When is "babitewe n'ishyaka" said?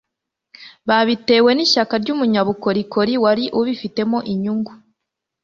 0.87-1.93